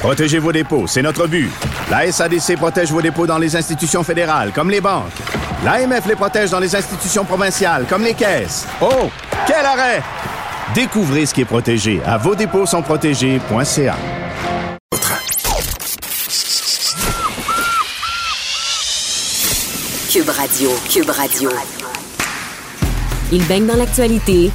Protégez 0.00 0.38
vos 0.38 0.50
dépôts, 0.50 0.86
c'est 0.86 1.02
notre 1.02 1.26
but. 1.26 1.50
La 1.90 2.10
SADC 2.10 2.56
protège 2.56 2.90
vos 2.90 3.02
dépôts 3.02 3.26
dans 3.26 3.36
les 3.36 3.54
institutions 3.54 4.02
fédérales, 4.02 4.50
comme 4.54 4.70
les 4.70 4.80
banques. 4.80 5.12
L'AMF 5.62 6.06
les 6.06 6.14
protège 6.16 6.48
dans 6.48 6.58
les 6.58 6.74
institutions 6.74 7.22
provinciales, 7.22 7.84
comme 7.86 8.02
les 8.02 8.14
caisses. 8.14 8.66
Oh, 8.80 9.10
quel 9.46 9.64
arrêt! 9.66 10.02
Découvrez 10.74 11.26
ce 11.26 11.34
qui 11.34 11.42
est 11.42 11.44
protégé 11.44 12.00
à 12.06 12.16
vos 12.16 12.34
dépôts 12.34 12.64
sont 12.64 12.80
protégés.ca. 12.80 13.96
Cube 20.10 20.28
Radio, 20.30 20.70
Cube 20.90 21.10
Radio. 21.10 21.50
Il 23.32 23.44
baigne 23.44 23.66
dans 23.66 23.76
l'actualité. 23.76 24.50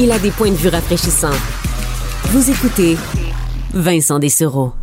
Il 0.00 0.10
a 0.10 0.18
des 0.18 0.30
points 0.30 0.50
de 0.50 0.56
vue 0.56 0.68
rafraîchissants. 0.68 1.28
Vous 2.30 2.50
écoutez 2.50 2.96
Vincent 3.74 4.18
Dessereau. 4.18 4.74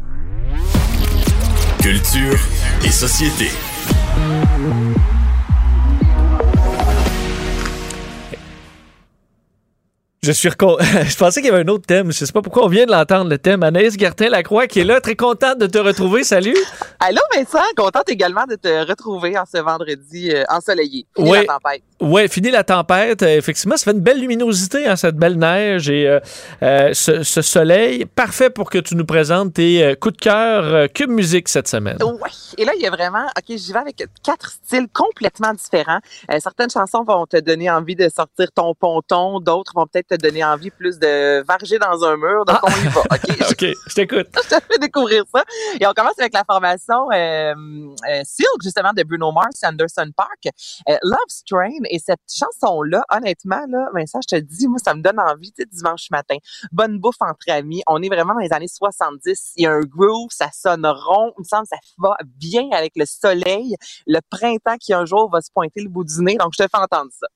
Culture 1.80 2.40
et 2.84 2.90
société. 2.90 3.50
Je 10.30 10.34
suis 10.36 10.50
recon... 10.50 10.78
Je 10.82 11.18
pensais 11.18 11.42
qu'il 11.42 11.50
y 11.50 11.54
avait 11.54 11.64
un 11.64 11.68
autre 11.70 11.88
thème. 11.88 12.12
Je 12.12 12.24
sais 12.24 12.32
pas 12.32 12.44
pourquoi 12.44 12.66
on 12.66 12.68
vient 12.68 12.86
de 12.86 12.92
l'entendre, 12.92 13.32
le 13.32 13.40
thème. 13.40 13.64
Anaïs 13.64 13.98
Gertin-Lacroix 13.98 14.68
qui 14.68 14.82
est 14.82 14.84
là, 14.84 15.02
très 15.02 15.16
contente 15.16 15.58
de 15.58 15.66
te 15.66 15.80
retrouver. 15.80 16.24
Salut! 16.24 16.56
Allô 17.00 17.20
Vincent, 17.36 17.58
contente 17.76 18.10
également 18.10 18.46
de 18.46 18.54
te 18.54 18.88
retrouver 18.88 19.36
en 19.40 19.46
ce 19.52 19.60
vendredi 19.60 20.30
euh, 20.32 20.44
ensoleillé. 20.50 21.08
Fini 21.16 21.32
Oui. 21.32 21.38
la 21.40 21.54
tempête. 21.56 21.82
Ouais, 22.02 22.28
fini 22.30 22.50
la 22.50 22.64
tempête. 22.64 23.24
Euh, 23.24 23.38
effectivement, 23.38 23.76
ça 23.76 23.86
fait 23.86 23.92
une 23.98 24.00
belle 24.00 24.22
luminosité, 24.22 24.86
hein, 24.88 24.96
cette 24.96 25.18
belle 25.18 25.38
neige 25.38 25.90
et 25.90 26.08
euh, 26.08 26.20
euh, 26.64 26.94
ce, 26.94 27.24
ce 27.24 27.42
soleil. 27.42 28.06
Parfait 28.06 28.50
pour 28.50 28.70
que 28.70 28.78
tu 28.78 28.96
nous 28.96 29.06
présentes 29.06 29.54
tes 29.56 29.96
coups 30.00 30.16
de 30.16 30.22
cœur 30.22 30.90
Cube 30.94 31.10
Musique 31.10 31.50
cette 31.50 31.68
semaine. 31.68 31.98
Ouais. 32.02 32.30
Et 32.58 32.64
là, 32.66 32.72
il 32.76 32.82
y 32.82 32.88
a 32.88 32.90
vraiment, 32.90 33.26
OK, 33.38 33.58
j'y 33.58 33.74
vais 33.74 33.80
avec 33.80 34.06
quatre 34.24 34.52
styles 34.52 34.88
complètement 34.94 35.54
différents. 35.54 36.00
Certaines 36.40 36.70
chansons 36.70 37.04
vont 37.04 37.26
te 37.26 37.38
donner 37.38 37.70
envie 37.70 37.96
de 37.96 38.08
sortir 38.10 38.48
ton 38.54 38.74
ponton, 38.76 39.40
d'autres 39.40 39.74
vont 39.76 39.86
peut-être 39.86 40.08
te 40.08 40.16
donner 40.20 40.44
envie 40.44 40.70
plus 40.72 41.00
de 41.00 41.42
varger 41.44 41.80
dans 41.80 42.04
un 42.04 42.18
mur. 42.18 42.46
Donc, 42.46 42.58
Ah. 42.62 42.68
on 42.68 42.86
y 42.86 42.88
va, 42.90 43.02
OK? 43.02 43.10
OK, 43.52 43.66
je 43.88 43.94
t'écoute. 43.94 44.28
je 44.44 44.56
te 44.56 44.64
fais 44.64 44.78
découvrir 44.80 45.24
ça. 45.34 45.44
Et 45.80 45.88
on 45.88 45.94
commence 45.94 46.18
avec 46.20 46.34
la 46.34 46.44
formation 46.44 47.12
euh, 47.12 47.54
euh, 48.10 48.22
Silk, 48.24 48.62
justement, 48.64 48.92
de 48.96 49.04
Bruno 49.04 49.32
Mars 49.32 49.64
et 49.64 49.66
Anderson 49.68 50.10
Park. 50.16 50.48
Euh, 50.88 50.98
Love 51.04 51.18
Strain. 51.28 51.70
Et 51.90 52.00
cette 52.00 52.20
chanson-là, 52.32 53.04
honnêtement, 53.12 53.66
là, 53.70 53.90
Vincent, 53.94 54.20
je 54.30 54.38
te 54.38 54.42
dis, 54.42 54.68
moi, 54.68 54.80
ça 54.84 54.94
me 54.94 55.02
donne 55.02 55.20
envie, 55.20 55.52
tu 55.52 55.64
sais, 55.64 55.68
dimanche 55.72 56.08
matin. 56.12 56.36
Bonne 56.72 57.00
bouffe 57.00 57.22
entre 57.22 57.50
amis. 57.50 57.82
On 57.88 58.02
est 58.02 58.10
vraiment 58.10 58.34
dans 58.34 58.40
les 58.40 58.54
années 58.54 58.68
70. 58.68 59.54
Il 59.56 59.64
y 59.64 59.68
a 59.68 59.72
un 59.72 59.82
groove, 59.82 60.30
ça 60.32 60.50
sonne 60.54 60.86
rond. 60.86 61.34
Il 61.38 61.42
me 61.42 61.46
semble 61.46 61.64
que 61.64 61.70
ça 61.70 61.78
va 61.98 62.16
bien 62.24 62.70
avec 62.72 62.94
le 62.96 63.06
soleil, 63.06 63.76
le 64.08 64.20
printemps 64.30 64.78
qui 64.80 64.94
un 64.94 65.06
jour 65.06 65.30
va 65.32 65.42
se 65.42 65.52
pointer 65.52 65.82
le 65.82 65.90
bout 65.90 66.04
du 66.04 66.22
nez. 66.22 66.36
Donc, 66.38 66.54
je 66.58 66.64
te 66.64 66.70
fais 66.70 66.78
entendre 66.82 67.12
ça. 67.20 67.28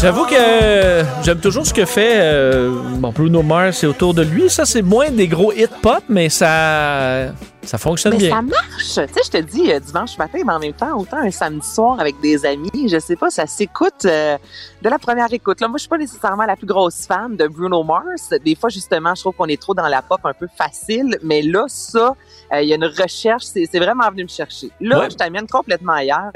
J'avoue 0.00 0.26
que 0.26 1.02
j'aime 1.24 1.40
toujours 1.40 1.66
ce 1.66 1.74
que 1.74 1.84
fait 1.84 2.20
euh, 2.20 2.70
Bruno 3.12 3.42
Mars 3.42 3.82
et 3.82 3.86
autour 3.88 4.14
de 4.14 4.22
lui. 4.22 4.48
Ça, 4.48 4.64
c'est 4.64 4.82
moins 4.82 5.10
des 5.10 5.26
gros 5.26 5.52
hits 5.52 5.66
pop, 5.82 6.04
mais 6.08 6.28
ça, 6.28 7.32
ça 7.68 7.78
fonctionne 7.78 8.12
Mais 8.14 8.18
bien. 8.18 8.36
ça 8.36 8.42
marche. 8.42 8.84
Tu 8.84 8.92
sais, 8.94 9.20
je 9.24 9.30
te 9.30 9.36
dis 9.38 9.72
euh, 9.72 9.78
dimanche 9.80 10.16
matin, 10.18 10.38
mais 10.46 10.52
en 10.52 10.58
même 10.58 10.72
temps, 10.72 10.96
autant 10.98 11.18
un 11.18 11.30
samedi 11.30 11.66
soir 11.66 12.00
avec 12.00 12.18
des 12.20 12.44
amis, 12.46 12.88
je 12.88 12.98
sais 12.98 13.16
pas, 13.16 13.30
ça 13.30 13.46
s'écoute 13.46 14.04
euh, 14.06 14.38
de 14.82 14.88
la 14.88 14.98
première 14.98 15.32
écoute. 15.32 15.60
Là, 15.60 15.68
moi, 15.68 15.76
je 15.76 15.82
suis 15.82 15.88
pas 15.88 15.98
nécessairement 15.98 16.44
la 16.46 16.56
plus 16.56 16.66
grosse 16.66 17.06
fan 17.06 17.36
de 17.36 17.46
Bruno 17.46 17.82
Mars. 17.84 18.30
Des 18.44 18.54
fois, 18.54 18.70
justement, 18.70 19.14
je 19.14 19.20
trouve 19.20 19.34
qu'on 19.34 19.46
est 19.46 19.60
trop 19.60 19.74
dans 19.74 19.86
la 19.88 20.02
pop 20.02 20.20
un 20.24 20.32
peu 20.32 20.46
facile. 20.56 21.18
Mais 21.22 21.42
là, 21.42 21.64
ça, 21.68 22.14
euh, 22.52 22.62
il 22.62 22.68
y 22.68 22.72
a 22.72 22.76
une 22.76 22.84
recherche. 22.86 23.44
C'est 23.44 23.78
vraiment 23.78 24.08
venu 24.10 24.22
me 24.24 24.28
chercher. 24.28 24.70
Là, 24.80 25.00
Ouais. 25.00 25.10
je 25.10 25.16
t'amène 25.16 25.46
complètement 25.46 25.92
ailleurs. 25.92 26.32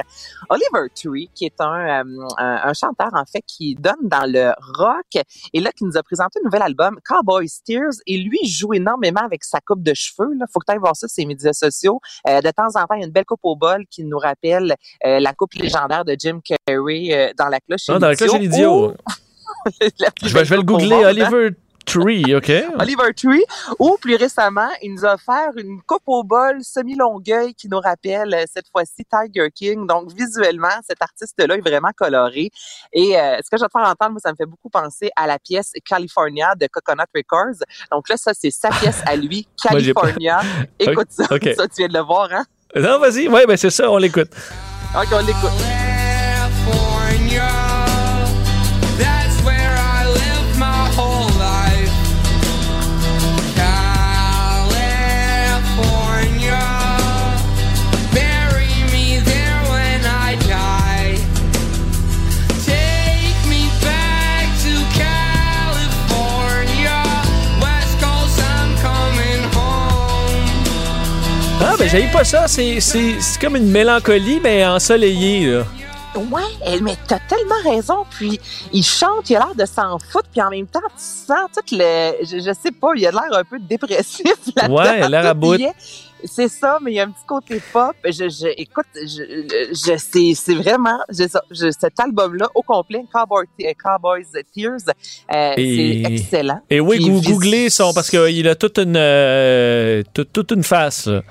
Oliver 0.50 0.88
Tree, 0.94 1.30
qui 1.34 1.46
est 1.46 1.60
un, 1.60 2.02
un, 2.38 2.60
un 2.64 2.72
chanteur, 2.74 3.08
en 3.14 3.24
fait, 3.24 3.42
qui 3.46 3.74
donne 3.74 3.94
dans 4.02 4.30
le 4.30 4.52
rock 4.78 5.24
et 5.52 5.60
là, 5.60 5.70
qui 5.72 5.84
nous 5.84 5.96
a 5.96 6.02
présenté 6.02 6.40
un 6.40 6.44
nouvel 6.44 6.62
album, 6.62 6.98
Cowboy 7.08 7.48
Steers. 7.48 8.00
Et 8.06 8.18
lui, 8.18 8.38
joue 8.46 8.74
énormément 8.74 9.22
avec 9.24 9.44
sa 9.44 9.60
coupe 9.60 9.82
de 9.82 9.94
cheveux. 9.94 10.34
Là. 10.38 10.44
Faut 10.52 10.60
que 10.60 10.66
tu 10.66 10.72
ailles 10.72 10.78
voir 10.78 10.94
ça 10.96 11.08
ses 11.22 11.26
médias 11.26 11.52
sociaux. 11.52 12.00
Euh, 12.28 12.40
de 12.40 12.50
temps 12.50 12.68
en 12.74 12.86
temps, 12.86 12.94
il 12.94 13.00
y 13.00 13.02
a 13.02 13.06
une 13.06 13.12
belle 13.12 13.24
coupe 13.24 13.40
au 13.44 13.56
bol 13.56 13.84
qui 13.90 14.04
nous 14.04 14.18
rappelle 14.18 14.74
euh, 15.06 15.20
la 15.20 15.32
coupe 15.32 15.54
légendaire 15.54 16.04
de 16.04 16.16
Jim 16.18 16.40
Carrey 16.44 17.08
euh, 17.12 17.32
dans 17.38 17.48
la 17.48 17.60
cloche. 17.60 17.82
Ah, 17.88 17.98
dans 17.98 18.08
la 18.08 18.16
cloche 18.16 18.34
et 18.34 18.38
l'idiot. 18.38 18.94
Je 20.24 20.34
vais, 20.34 20.44
je 20.44 20.50
vais 20.50 20.56
le 20.56 20.62
googler. 20.64 21.04
hein. 21.04 21.10
Oliver 21.10 21.50
Tree, 21.92 22.34
OK? 22.34 22.50
Oliver 22.80 23.12
Tree, 23.14 23.44
ou 23.78 23.96
plus 24.00 24.16
récemment, 24.16 24.70
il 24.82 24.94
nous 24.94 25.04
a 25.04 25.14
offert 25.14 25.50
une 25.56 25.82
coupe 25.82 26.02
au 26.06 26.24
bol 26.24 26.62
semi-longueuil 26.62 27.54
qui 27.54 27.68
nous 27.68 27.80
rappelle 27.80 28.32
euh, 28.34 28.44
cette 28.52 28.66
fois-ci 28.70 29.04
Tiger 29.04 29.50
King. 29.54 29.86
Donc 29.86 30.10
visuellement, 30.12 30.68
cet 30.86 31.02
artiste-là 31.02 31.56
est 31.56 31.60
vraiment 31.60 31.90
coloré. 31.94 32.50
Et 32.92 33.18
euh, 33.18 33.36
ce 33.44 33.50
que 33.50 33.58
je 33.58 33.62
vais 33.62 33.68
te 33.68 33.78
faire 33.78 33.88
entendre, 33.88 34.12
moi, 34.12 34.20
ça 34.22 34.30
me 34.30 34.36
fait 34.36 34.46
beaucoup 34.46 34.70
penser 34.70 35.10
à 35.16 35.26
la 35.26 35.38
pièce 35.38 35.72
California 35.84 36.54
de 36.54 36.66
Coconut 36.66 37.04
Records. 37.14 37.62
Donc 37.90 38.08
là, 38.08 38.16
ça, 38.16 38.32
c'est 38.34 38.50
sa 38.50 38.70
pièce 38.70 39.02
à 39.06 39.14
lui, 39.16 39.46
Moi, 39.70 39.80
California. 39.80 40.40
Écoute 40.78 41.08
ça, 41.10 41.26
ça, 41.26 41.36
tu 41.36 41.74
viens 41.78 41.88
de 41.88 41.94
le 41.94 42.00
voir, 42.00 42.28
hein? 42.32 42.44
Non, 42.74 42.98
vas-y. 42.98 43.28
Ouais, 43.28 43.44
ben 43.46 43.56
c'est 43.56 43.70
ça, 43.70 43.90
on 43.90 43.98
l'écoute. 43.98 44.30
Ok, 44.94 45.08
on 45.12 45.26
l'écoute. 45.26 45.81
Ben 71.82 71.88
j'aille 71.88 72.12
pas 72.12 72.22
ça. 72.22 72.46
C'est 72.46 72.78
comme 73.40 73.56
une 73.56 73.68
mélancolie, 73.68 74.38
mais 74.40 74.64
ensoleillée, 74.64 75.46
là. 75.46 75.64
Ouais, 76.14 76.42
elle- 76.64 76.80
mais 76.80 76.94
t'as 77.08 77.18
tellement 77.28 77.60
raison. 77.64 78.04
Puis 78.08 78.38
il 78.72 78.84
chante, 78.84 79.28
il 79.30 79.34
a 79.34 79.40
l'air 79.40 79.54
de 79.56 79.64
s'en 79.66 79.98
foutre, 79.98 80.28
puis 80.30 80.40
en 80.40 80.50
même 80.50 80.68
temps, 80.68 80.78
tu 80.90 81.02
sens 81.02 81.48
tout 81.52 81.74
le, 81.74 82.12
je, 82.22 82.36
je 82.38 82.52
sais 82.62 82.70
pas, 82.70 82.90
il 82.94 83.04
a 83.04 83.10
l'air 83.10 83.32
un 83.32 83.42
peu 83.42 83.58
dépressif 83.58 84.22
là-dedans. 84.56 84.76
Ouais, 84.76 84.98
il 84.98 85.02
a 85.02 85.08
l'air 85.08 85.26
à 85.26 85.34
bout. 85.34 85.56
C'est 86.24 86.46
ça, 86.46 86.78
mais 86.80 86.92
il 86.92 86.94
y 86.94 87.00
a 87.00 87.02
un 87.02 87.10
petit 87.10 87.24
côté 87.26 87.60
pop. 87.72 87.96
Je, 88.04 88.28
je 88.28 88.46
écoute, 88.56 88.86
je, 88.94 89.68
je 89.72 90.34
c'est, 90.36 90.54
vraiment, 90.54 91.00
je, 91.08 91.26
ça, 91.26 91.42
je- 91.50 91.72
cet 91.76 91.98
album-là 91.98 92.46
au 92.54 92.62
complet, 92.62 93.04
Cowboy, 93.12 93.46
Cowboys 93.82 94.26
Tears, 94.54 94.76
euh, 95.34 95.54
c'est 95.56 96.02
excellent. 96.12 96.60
Et 96.70 96.78
oui, 96.78 96.98
Puis 96.98 97.10
vis- 97.10 97.32
googlez 97.32 97.70
son, 97.70 97.92
parce 97.92 98.08
qu'il 98.08 98.46
a 98.46 98.54
toute 98.54 98.78
une, 98.78 98.94
euh, 98.96 100.04
toute, 100.14 100.32
toute 100.32 100.52
une 100.52 100.62
face. 100.62 101.06
là. 101.06 101.22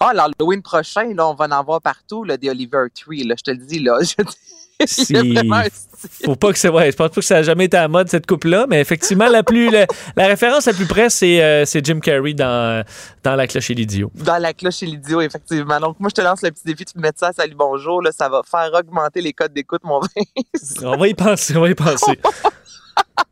Ah, 0.00 0.12
l'Halloween 0.14 0.62
prochain, 0.62 1.12
là, 1.14 1.28
on 1.28 1.34
va 1.34 1.44
en 1.44 1.50
avoir 1.50 1.80
partout, 1.82 2.24
là, 2.24 2.36
des 2.38 2.48
Oliver 2.48 2.86
Tree, 2.94 3.22
là, 3.24 3.34
je 3.38 3.42
te 3.42 3.50
le 3.50 3.58
dis, 3.58 3.80
là. 3.80 3.98
Je, 4.02 4.14
il 4.18 4.84
y 4.84 4.84
a 4.84 4.86
Si- 4.86 5.34
vraiment 5.34 5.56
un. 5.56 5.64
Faut 6.24 6.36
pas 6.36 6.52
que 6.52 6.58
c'est 6.58 6.68
ouais, 6.68 6.90
je 6.90 6.96
pense 6.96 7.10
pas 7.10 7.14
que 7.14 7.20
ça 7.22 7.38
a 7.38 7.42
jamais 7.42 7.66
été 7.66 7.76
à 7.76 7.82
la 7.82 7.88
mode 7.88 8.08
cette 8.08 8.26
coupe 8.26 8.44
là, 8.44 8.66
mais 8.68 8.80
effectivement 8.80 9.28
la 9.28 9.42
plus 9.42 9.70
la, 9.70 9.86
la 10.16 10.26
référence 10.26 10.66
la 10.66 10.72
plus 10.72 10.86
près 10.86 11.10
c'est 11.10 11.42
euh, 11.42 11.64
Jim 11.82 12.00
Carrey 12.00 12.34
dans 12.34 12.84
dans 13.22 13.36
la 13.36 13.46
cloche 13.46 13.70
et 13.70 13.74
l'idiot. 13.74 14.10
Dans 14.14 14.38
la 14.38 14.54
cloche 14.54 14.82
et 14.82 14.86
l'idiot, 14.86 15.20
effectivement. 15.20 15.78
Donc, 15.80 16.00
moi, 16.00 16.08
je 16.08 16.14
te 16.14 16.20
lance 16.20 16.42
le 16.42 16.50
petit 16.50 16.64
défi 16.64 16.84
de 16.84 17.00
mettre 17.00 17.18
ça 17.18 17.28
à 17.28 17.32
Salut 17.32 17.54
Bonjour. 17.54 18.02
Là, 18.02 18.10
ça 18.12 18.28
va 18.28 18.42
faire 18.42 18.70
augmenter 18.72 19.20
les 19.20 19.32
codes 19.32 19.52
d'écoute, 19.52 19.82
mon 19.84 20.00
Vince. 20.00 20.74
On 20.82 20.96
va 20.96 21.08
y 21.08 21.14
penser, 21.14 21.56
on 21.56 21.60
va 21.60 21.70
y 21.70 21.74
penser. 21.74 22.18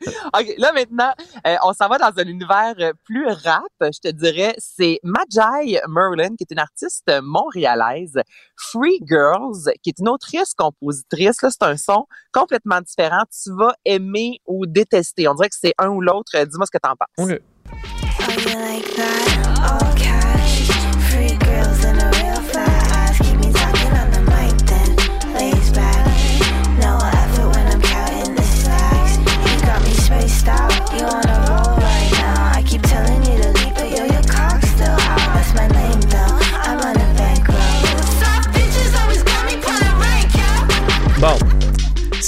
OK, 0.06 0.54
là 0.58 0.72
maintenant, 0.72 1.12
euh, 1.46 1.56
on 1.64 1.72
s'en 1.72 1.88
va 1.88 1.98
dans 1.98 2.12
un 2.16 2.26
univers 2.26 2.74
euh, 2.78 2.92
plus 3.04 3.26
rap, 3.26 3.62
je 3.80 3.98
te 4.00 4.08
dirais. 4.08 4.54
C'est 4.58 5.00
Majai 5.02 5.80
Merlin, 5.88 6.36
qui 6.36 6.44
est 6.44 6.52
une 6.52 6.58
artiste 6.58 7.10
montréalaise. 7.22 8.14
Free 8.56 9.00
Girls, 9.08 9.72
qui 9.82 9.90
est 9.90 9.98
une 9.98 10.08
autrice 10.08 10.54
compositrice. 10.54 11.42
Là, 11.42 11.50
c'est 11.50 11.62
un 11.62 11.76
son 11.76 12.06
complètement 12.32 12.57
différent. 12.80 13.22
Tu 13.30 13.50
vas 13.54 13.74
aimer 13.84 14.40
ou 14.46 14.66
détester. 14.66 15.28
On 15.28 15.34
dirait 15.34 15.48
que 15.48 15.56
c'est 15.58 15.74
un 15.78 15.88
ou 15.88 16.00
l'autre. 16.00 16.32
Euh, 16.34 16.44
Dis-moi 16.44 16.66
ce 16.66 16.70
que 16.70 16.78
t'en 16.78 16.94
penses. 16.96 17.30
OK. 17.30 17.40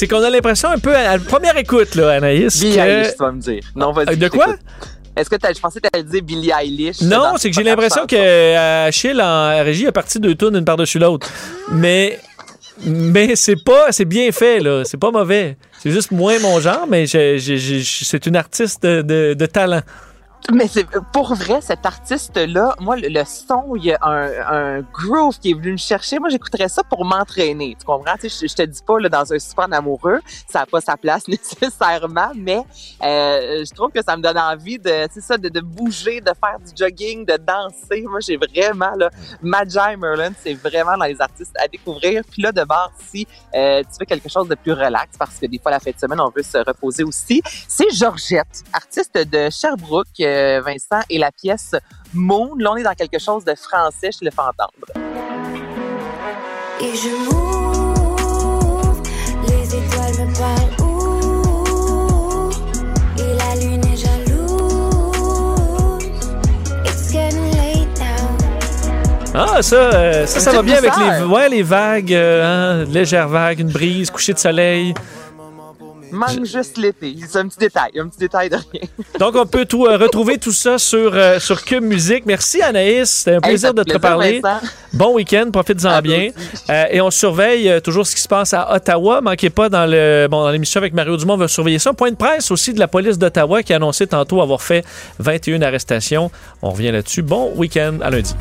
C'est 0.00 0.08
qu'on 0.08 0.23
a 0.23 0.31
l'impression 0.31 0.70
un 0.70 0.79
peu, 0.79 0.97
à 0.97 1.19
la 1.19 1.19
première 1.19 1.58
écoute, 1.58 1.94
là, 1.94 2.12
Anaïs, 2.12 2.58
Billie 2.58 2.75
que- 2.75 2.81
Eilish, 2.81 3.12
tu 3.12 3.19
vas 3.23 3.32
me 3.32 3.38
dire. 3.38 3.61
Non, 3.76 3.93
vas-y. 3.93 4.08
Euh, 4.08 4.17
de 4.17 4.29
quoi? 4.29 4.47
Est-ce 5.14 5.29
que 5.29 5.37
je 5.55 5.61
pensais 5.61 5.79
que 5.79 5.88
t'allais 5.88 6.05
dire 6.05 6.23
Billie 6.23 6.50
Eilish. 6.58 7.02
Non, 7.02 7.35
c'est 7.37 7.50
que 7.50 7.56
j'ai 7.56 7.62
l'impression 7.62 8.06
que 8.06 8.17
euh, 8.17 8.87
Achille 8.87 9.20
en 9.20 9.62
régie 9.62 9.87
a 9.87 9.93
parti 9.93 10.19
deux 10.19 10.35
tonnes 10.35 10.56
une 10.56 10.64
par-dessus 10.64 10.99
l'autre. 10.99 11.29
Mais 11.70 12.19
mais 12.82 13.37
c'est 13.37 13.62
pas 13.62 13.88
c'est 13.93 14.06
bien 14.06 14.32
fait 14.32 14.61
là, 14.61 14.85
c'est 14.87 14.97
pas 14.97 15.11
mauvais. 15.11 15.58
C'est 15.82 15.91
juste 15.91 16.12
moins 16.12 16.38
mon 16.38 16.58
genre, 16.61 16.87
mais 16.88 17.06
c'est 17.06 18.25
une 18.26 18.37
artiste 18.37 18.82
de, 18.82 19.02
de- 19.02 19.35
de 19.35 19.47
talent. 19.47 19.82
Mais 20.52 20.66
c'est 20.66 20.87
pour 21.12 21.34
vrai, 21.34 21.60
cet 21.60 21.87
artiste-là, 21.87 22.75
moi, 22.81 22.96
le, 22.96 23.08
le 23.08 23.25
son, 23.25 23.76
il 23.76 23.84
y 23.84 23.92
a 23.92 23.98
un, 24.02 24.78
un 24.78 24.81
groove 24.81 25.38
qui 25.38 25.50
est 25.50 25.54
venu 25.54 25.72
me 25.72 25.76
chercher. 25.76 26.19
Moi, 26.19 26.28
j'écouterais 26.28 26.69
ça 26.69 26.82
pour 26.82 27.04
m'entraîner. 27.04 27.76
Tu 27.78 27.84
comprends? 27.84 28.14
Tu 28.19 28.28
sais, 28.28 28.46
je, 28.46 28.50
je 28.50 28.56
te 28.56 28.62
dis 28.62 28.81
pas, 28.84 28.98
là, 28.98 29.08
dans 29.08 29.32
un 29.32 29.38
super 29.38 29.72
amoureux, 29.72 30.19
ça 30.48 30.60
n'a 30.60 30.66
pas 30.66 30.81
sa 30.81 30.96
place 30.96 31.28
nécessairement, 31.28 32.32
mais 32.34 32.62
euh, 33.02 33.64
je 33.64 33.75
trouve 33.75 33.90
que 33.90 34.02
ça 34.02 34.16
me 34.16 34.22
donne 34.22 34.38
envie 34.38 34.78
de, 34.78 35.06
ça, 35.20 35.37
de, 35.37 35.48
de 35.48 35.60
bouger, 35.60 36.20
de 36.20 36.32
faire 36.42 36.58
du 36.58 36.72
jogging, 36.76 37.25
de 37.25 37.37
danser. 37.37 38.02
Moi, 38.08 38.20
j'ai 38.20 38.37
vraiment, 38.37 38.92
là, 38.96 39.10
Magi 39.42 39.78
Merlin, 39.98 40.32
c'est 40.42 40.54
vraiment 40.54 40.96
dans 40.96 41.04
les 41.04 41.20
artistes 41.20 41.54
à 41.62 41.69
découvrir. 41.69 42.22
Puis 42.28 42.42
là, 42.42 42.50
de 42.50 42.62
voir 42.62 42.90
si 43.10 43.26
euh, 43.54 43.82
tu 43.82 43.98
fais 43.98 44.06
quelque 44.06 44.28
chose 44.28 44.48
de 44.48 44.54
plus 44.56 44.72
relax, 44.72 45.16
parce 45.16 45.37
que 45.37 45.46
des 45.46 45.58
fois, 45.58 45.70
la 45.70 45.81
fin 45.81 45.90
de 45.90 45.98
semaine, 45.98 46.20
on 46.20 46.31
veut 46.31 46.42
se 46.42 46.58
reposer 46.58 47.04
aussi. 47.04 47.40
C'est 47.69 47.90
Georgette, 47.92 48.64
artiste 48.72 49.16
de 49.16 49.48
Sherbrooke, 49.50 50.29
Vincent, 50.64 51.02
et 51.08 51.18
la 51.18 51.30
pièce 51.32 51.74
Moon. 52.14 52.54
Là, 52.58 52.72
on 52.72 52.76
est 52.76 52.82
dans 52.82 52.94
quelque 52.94 53.18
chose 53.18 53.44
de 53.44 53.54
français, 53.54 54.10
je 54.12 54.24
le 54.24 54.30
fais 54.30 54.40
entendre. 54.40 54.86
Et 56.82 56.94
je 56.96 57.10
m'ouvre, 57.24 59.02
les 59.46 59.64
étoiles 59.76 60.16
me 60.18 60.26
parlent 60.38 60.76
où? 60.80 60.90
Et 63.18 63.32
la 63.36 63.54
lune 63.60 63.84
est 63.84 63.98
jalouse. 63.98 64.38
It's 66.86 67.12
getting 67.12 67.50
late 67.52 67.92
now. 67.98 68.28
Ah 69.34 69.62
ça 69.62 69.76
euh, 69.76 70.26
ça, 70.26 70.40
ça 70.40 70.52
va 70.52 70.62
bien 70.62 70.78
avec 70.78 70.92
les 70.96 71.22
ouais 71.24 71.48
les 71.48 71.62
vagues, 71.62 72.14
euh, 72.14 72.42
hein, 72.44 72.84
légères 72.90 73.28
vagues, 73.28 73.60
une 73.60 73.70
brise, 73.70 74.10
coucher 74.10 74.32
de 74.32 74.38
soleil. 74.38 74.94
Manque 76.12 76.44
juste 76.44 76.76
l'été. 76.76 77.16
C'est 77.28 77.38
un 77.38 77.48
petit 77.48 77.58
détail, 77.58 77.90
un 77.98 78.08
petit 78.08 78.18
détail 78.18 78.50
de 78.50 78.56
rien. 78.56 78.82
Donc 79.18 79.34
on 79.36 79.46
peut 79.46 79.64
tout 79.64 79.86
euh, 79.86 79.96
retrouver 79.96 80.38
tout 80.38 80.52
ça 80.52 80.78
sur 80.78 81.12
euh, 81.14 81.38
sur 81.38 81.64
Cube 81.64 81.82
Musique. 81.84 82.26
Merci 82.26 82.62
Anaïs, 82.62 83.10
c'était 83.10 83.36
un 83.36 83.40
plaisir 83.40 83.74
de 83.74 83.82
te 83.82 83.84
plaisir, 83.84 84.00
parler. 84.00 84.40
Vincent. 84.40 84.66
Bon 84.92 85.14
week-end, 85.14 85.50
profites-en 85.52 86.00
bien. 86.02 86.30
Euh, 86.68 86.84
et 86.90 87.00
on 87.00 87.10
surveille 87.10 87.68
euh, 87.68 87.80
toujours 87.80 88.06
ce 88.06 88.14
qui 88.14 88.22
se 88.22 88.28
passe 88.28 88.54
à 88.54 88.74
Ottawa. 88.74 89.20
Manquez 89.20 89.50
pas 89.50 89.68
dans 89.68 89.86
le 89.86 90.26
bon 90.28 90.42
dans 90.42 90.50
l'émission 90.50 90.78
avec 90.78 90.94
Mario 90.94 91.16
Dumont, 91.16 91.34
on 91.34 91.38
va 91.38 91.48
surveiller 91.48 91.78
ça. 91.78 91.92
Point 91.92 92.10
de 92.10 92.16
presse 92.16 92.50
aussi 92.50 92.74
de 92.74 92.80
la 92.80 92.88
police 92.88 93.18
d'Ottawa 93.18 93.62
qui 93.62 93.72
a 93.72 93.76
annoncé 93.76 94.06
tantôt 94.06 94.40
avoir 94.42 94.62
fait 94.62 94.84
21 95.18 95.62
arrestations. 95.62 96.30
On 96.62 96.70
revient 96.70 96.90
là-dessus. 96.90 97.22
Bon 97.22 97.52
week-end 97.56 97.98
à 98.02 98.10
lundi. 98.10 98.34